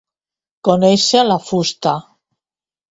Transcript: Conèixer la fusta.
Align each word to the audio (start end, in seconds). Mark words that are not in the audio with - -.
Conèixer 0.69 1.21
la 1.29 1.39
fusta. 1.51 1.97